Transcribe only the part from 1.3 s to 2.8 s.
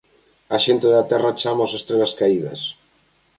chámaos estrelas caídas.